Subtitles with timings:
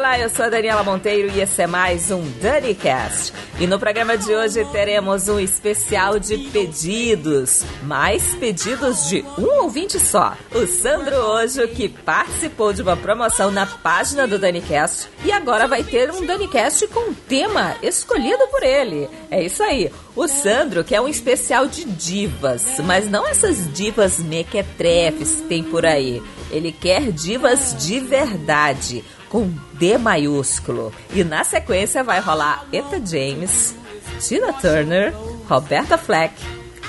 [0.00, 3.34] Olá, eu sou a Daniela Monteiro e esse é mais um DaniCast.
[3.58, 10.00] E no programa de hoje teremos um especial de pedidos, mais pedidos de um ouvinte
[10.00, 10.34] só.
[10.54, 15.84] O Sandro Ojo, que participou de uma promoção na página do DaniCast e agora vai
[15.84, 19.06] ter um DaniCast com tema escolhido por ele.
[19.30, 19.92] É isso aí.
[20.16, 25.84] O Sandro quer um especial de divas, mas não essas divas mequetrefes que tem por
[25.84, 26.22] aí.
[26.50, 30.92] Ele quer divas de verdade com D maiúsculo.
[31.14, 33.74] E na sequência vai rolar Eta James,
[34.20, 35.14] Tina Turner,
[35.48, 36.34] Roberta Fleck,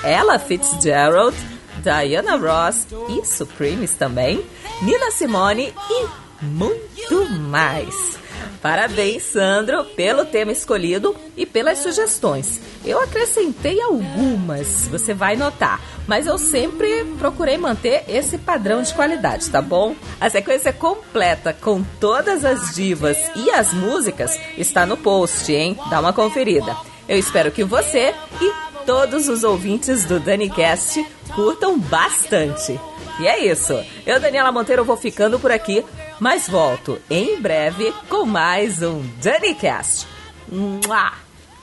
[0.04, 1.36] Ella Fitzgerald,
[1.82, 4.44] Diana Ross e Supremes também,
[4.82, 8.21] Nina Simone e muito mais.
[8.62, 12.60] Parabéns, Sandro, pelo tema escolhido e pelas sugestões.
[12.84, 19.50] Eu acrescentei algumas, você vai notar, mas eu sempre procurei manter esse padrão de qualidade,
[19.50, 19.96] tá bom?
[20.20, 25.76] A sequência completa com todas as divas e as músicas está no post, hein?
[25.90, 26.76] Dá uma conferida.
[27.08, 28.52] Eu espero que você e
[28.86, 31.04] todos os ouvintes do DaniCast
[31.34, 32.78] curtam bastante.
[33.20, 33.74] E é isso.
[34.06, 35.84] Eu, Daniela Monteiro, vou ficando por aqui
[36.22, 40.06] mas volto em breve com mais um DaniCast.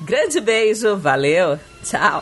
[0.02, 2.22] Grande beijo, valeu, tchau.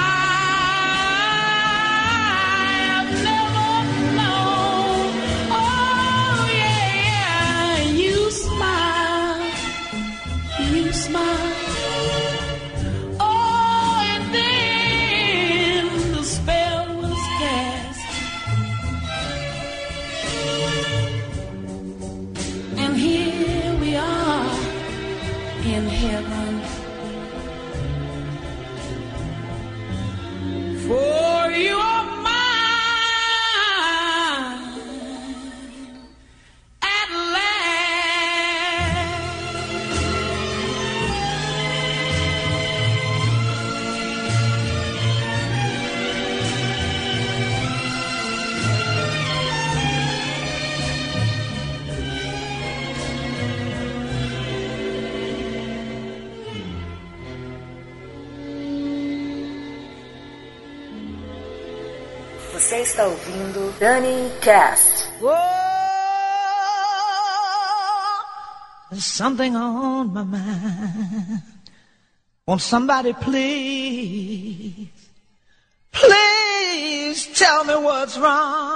[62.81, 65.11] está ouvindo Dani Cast.
[68.89, 71.43] There's something on my mind.
[72.47, 74.89] Won't somebody please,
[75.91, 78.70] please tell me what's wrong?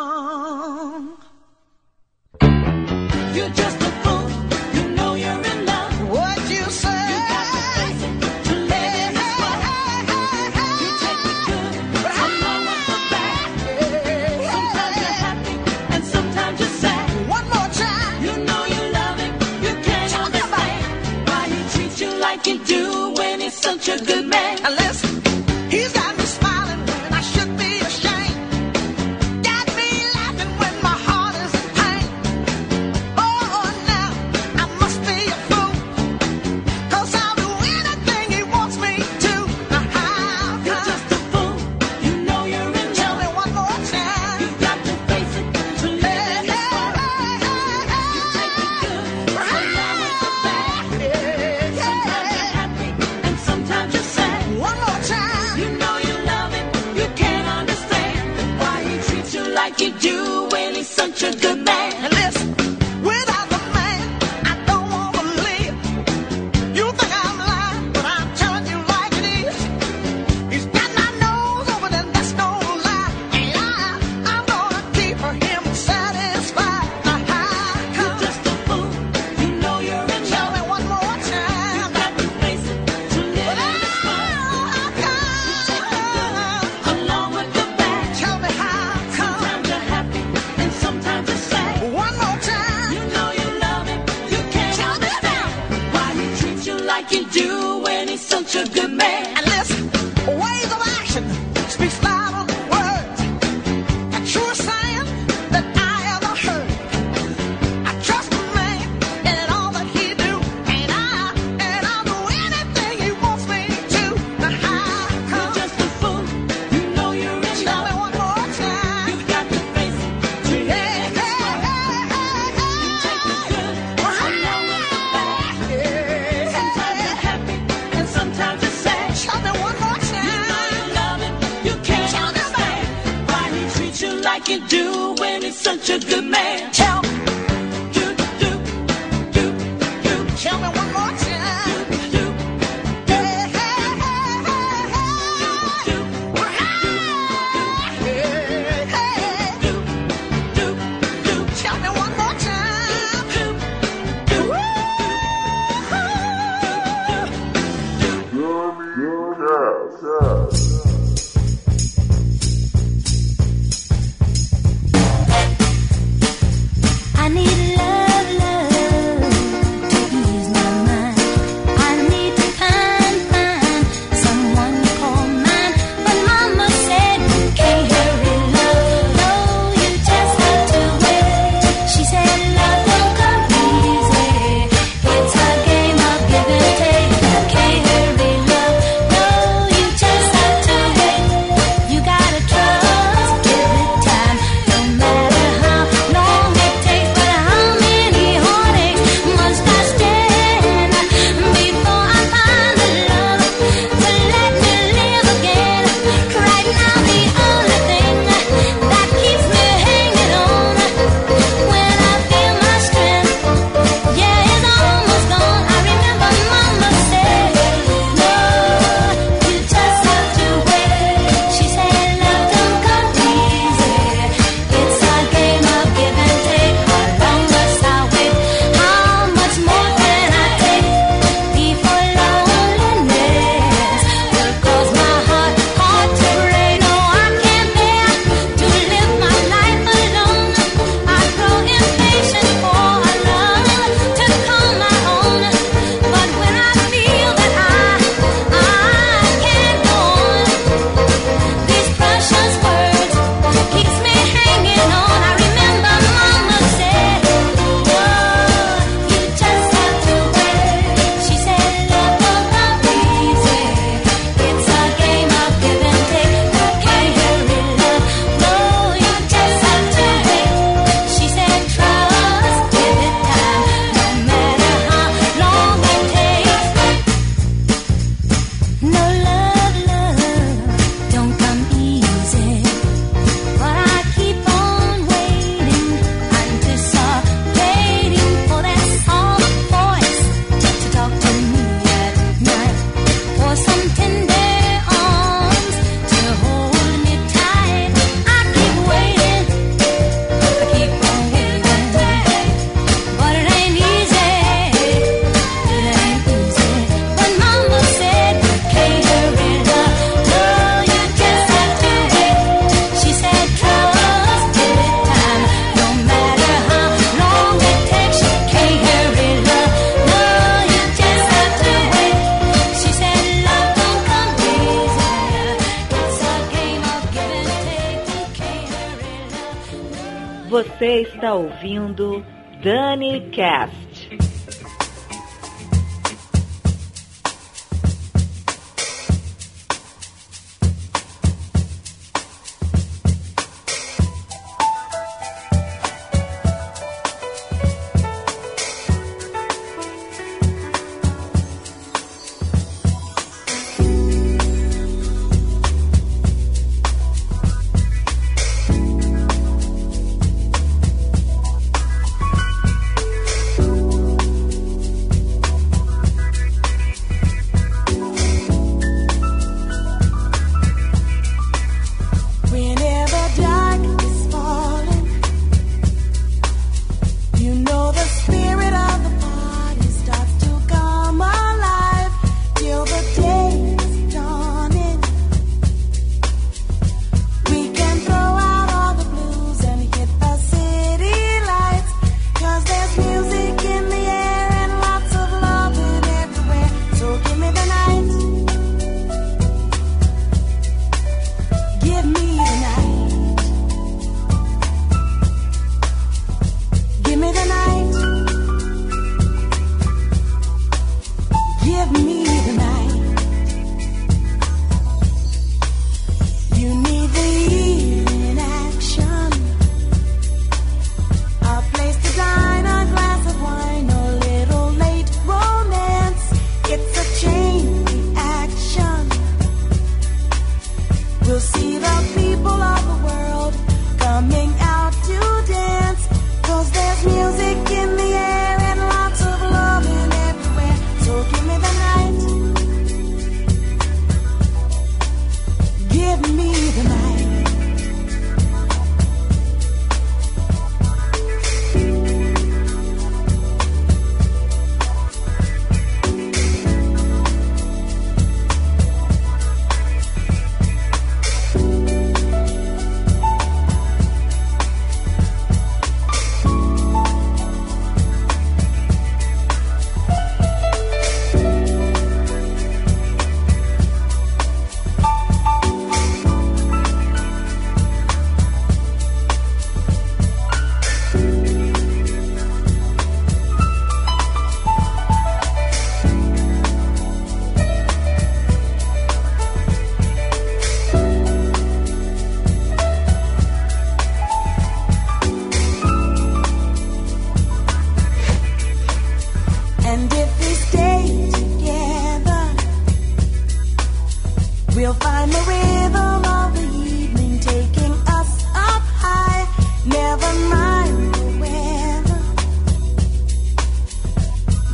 [504.76, 509.48] We'll find the rhythm of the evening taking us up high.
[509.86, 512.22] Never mind the weather.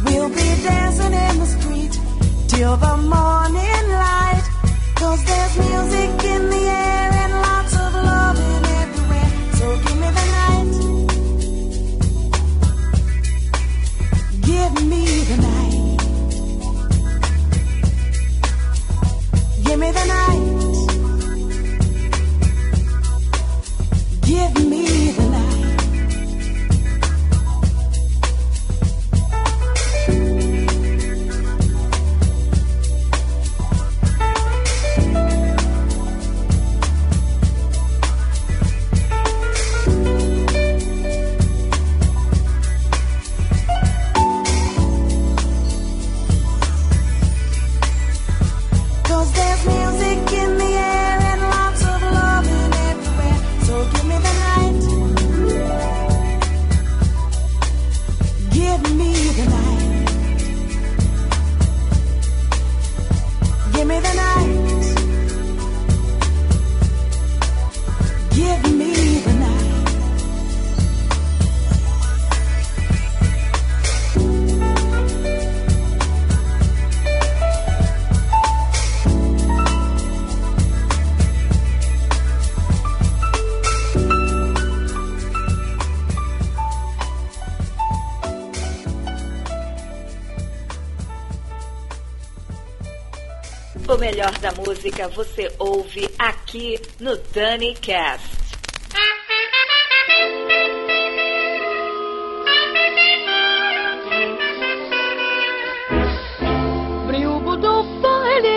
[0.06, 2.00] We'll be dancing in the street
[2.48, 3.41] till the morning.
[93.92, 96.41] O melhor da música você ouve a.
[96.52, 98.42] aqui no Dani Cast.
[107.08, 108.52] Briugo do sol e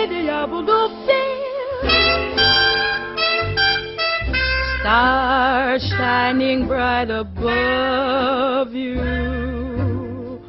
[5.79, 10.41] shining bright above you.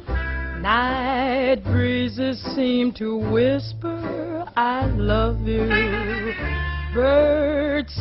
[0.61, 5.69] Night breezes seem to whisper I love you.
[6.93, 7.26] Bird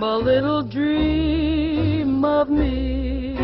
[0.00, 3.36] dream a little dream of me.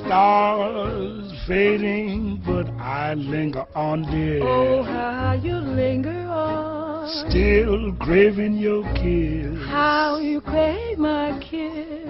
[0.00, 4.40] Stars fading, but I linger on, dear.
[4.42, 7.28] Oh, how you linger on.
[7.28, 9.56] Still craving your kiss.
[9.68, 12.08] How you crave my kiss.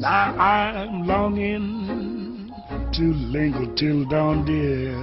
[0.00, 2.52] Now I'm longing
[2.94, 4.94] to linger till dawn, dear.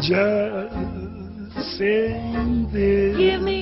[0.00, 0.92] Just
[1.78, 3.16] saying this.
[3.16, 3.61] Give me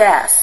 [0.00, 0.39] podcast.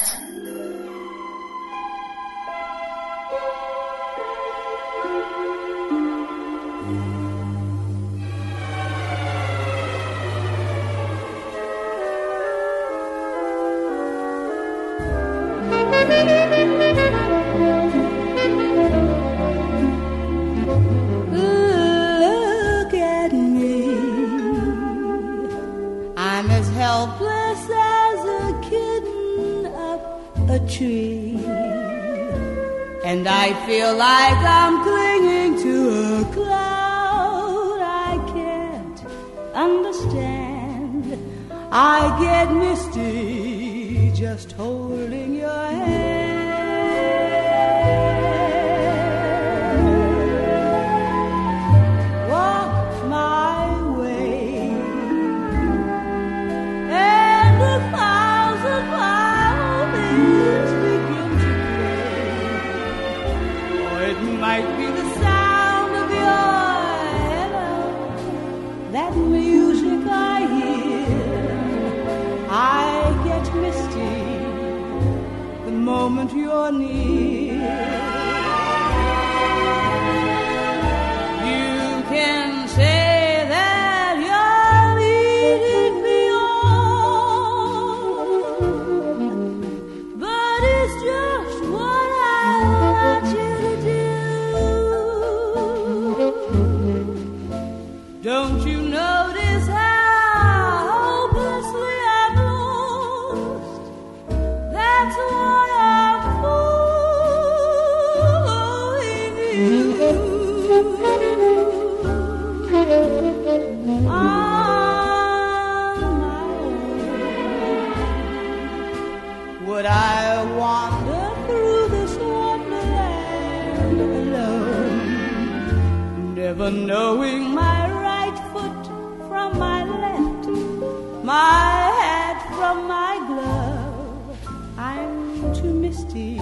[131.28, 134.38] my hat from my glove.
[134.78, 136.38] I'm too misty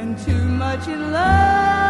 [0.00, 1.81] and too much in love.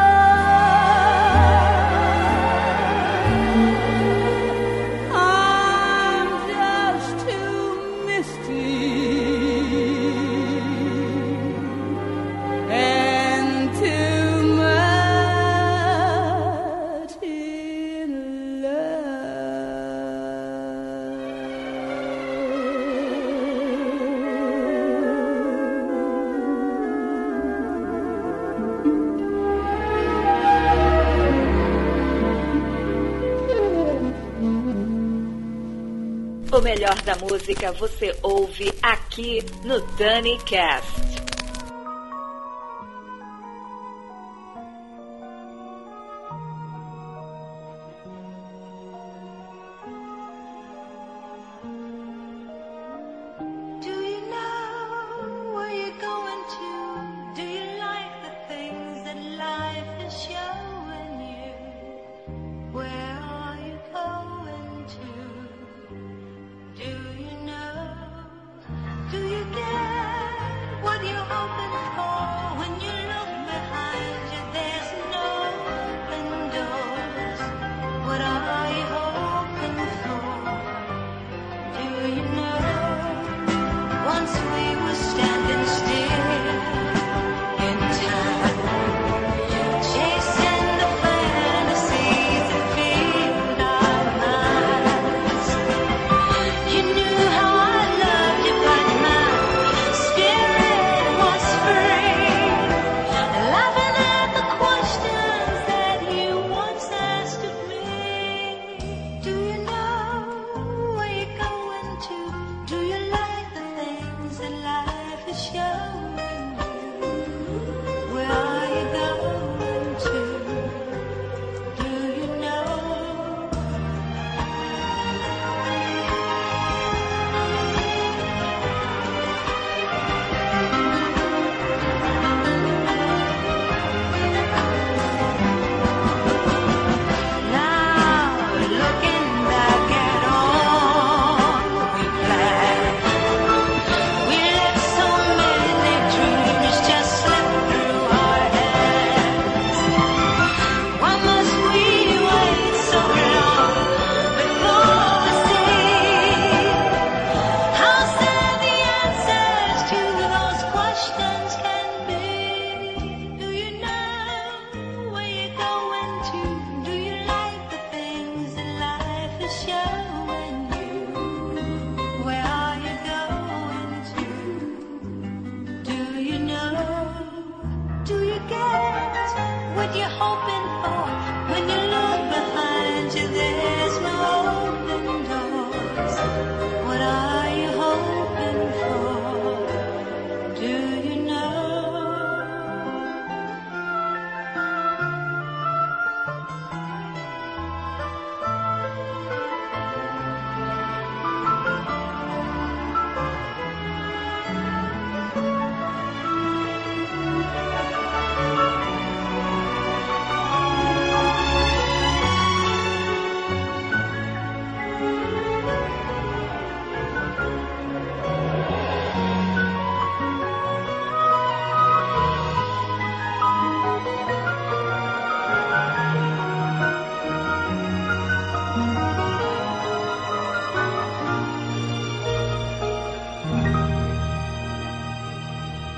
[37.62, 41.01] música você ouve aqui no Dani Cast.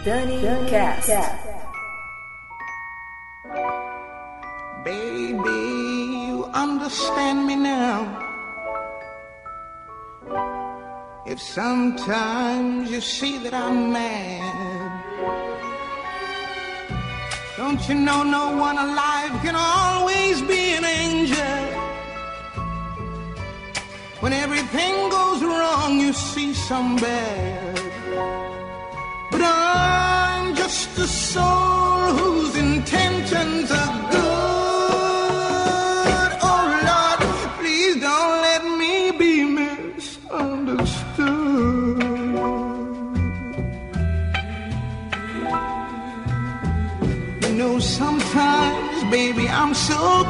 [0.04, 1.08] Dani, Dani Cast.
[1.08, 1.48] Cast.
[4.84, 5.62] Baby,
[6.28, 8.20] you understand me now.
[11.24, 14.92] If sometimes you see that I'm mad,
[17.56, 21.62] don't you know no one alive can always be an angel?
[24.20, 27.83] When everything goes wrong, you see some bad
[30.64, 36.30] just a soul whose intentions are good.
[36.50, 37.20] Oh Lord,
[37.58, 42.00] please don't let me be misunderstood.
[47.42, 50.23] You know, sometimes, baby, I'm so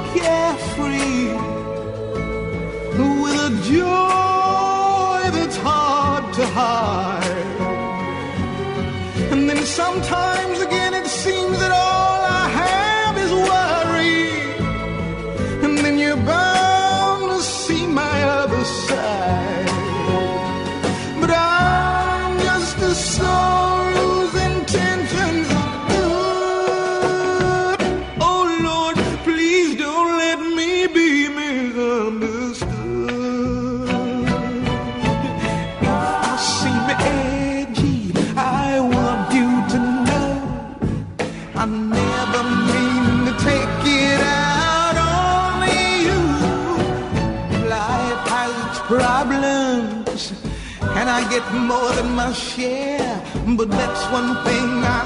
[54.15, 55.04] one thing I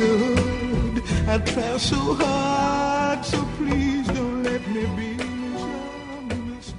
[0.00, 1.02] understood.
[1.28, 6.78] I try so hard, so please don't let me be misunderstood.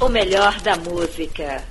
[0.00, 1.64] O melhor da música.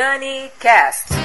[0.00, 1.19] Journey Cast.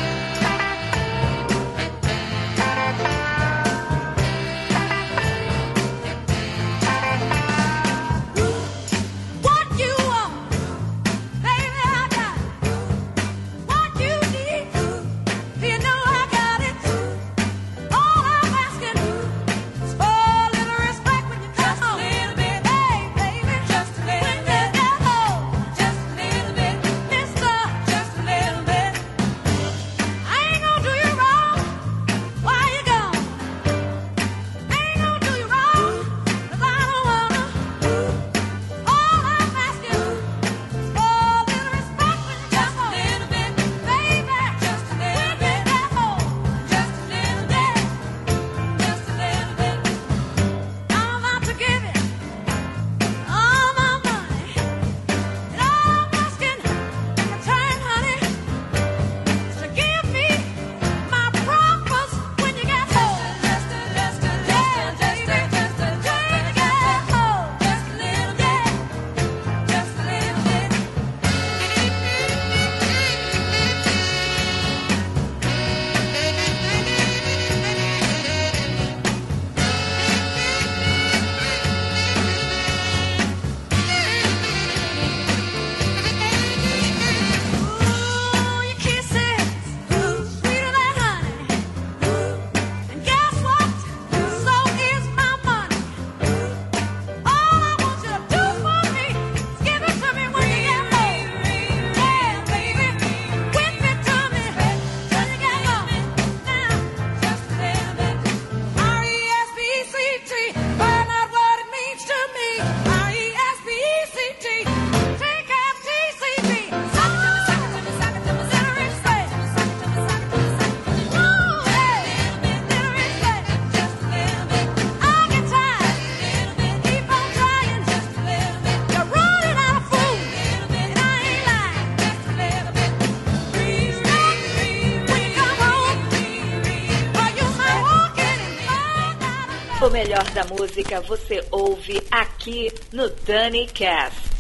[140.06, 144.35] melhor da música você ouve aqui no Dani Cast.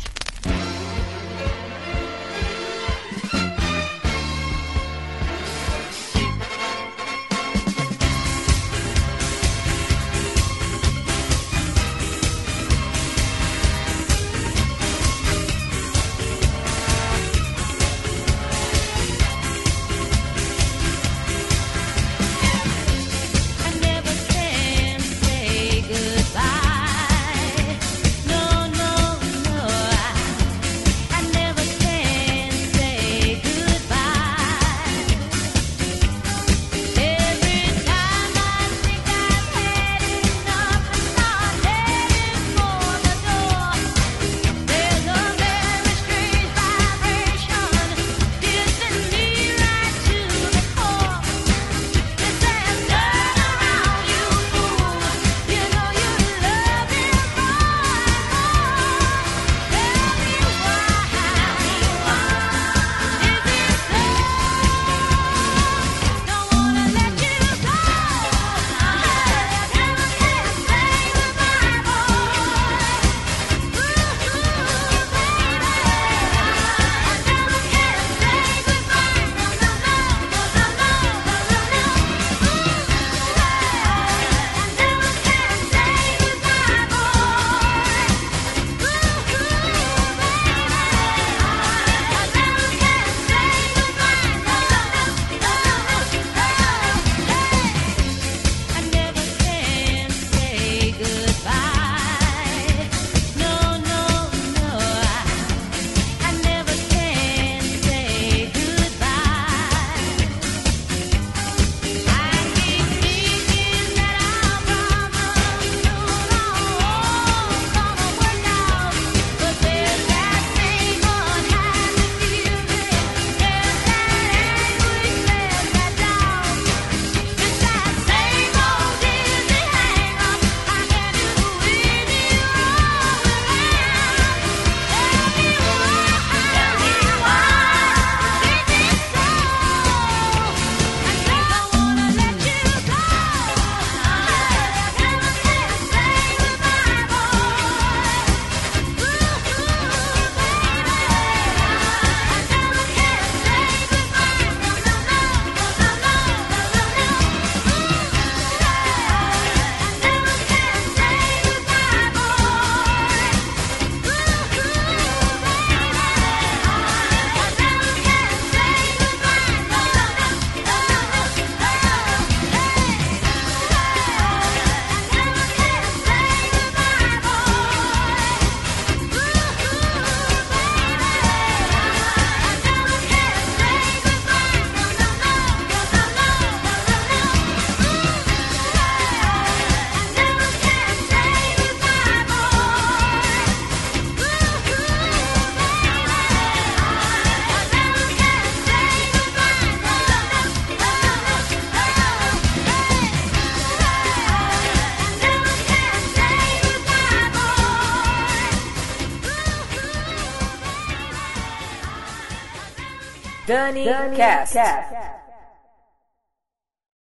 [213.83, 214.53] Dani, Cast.